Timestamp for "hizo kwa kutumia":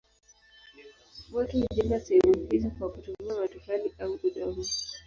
2.51-3.35